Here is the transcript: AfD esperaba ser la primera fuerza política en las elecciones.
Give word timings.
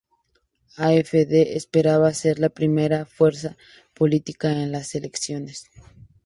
AfD 0.77 1.43
esperaba 1.55 2.11
ser 2.15 2.39
la 2.39 2.49
primera 2.49 3.05
fuerza 3.05 3.55
política 3.93 4.51
en 4.51 4.71
las 4.71 4.95
elecciones. 4.95 5.69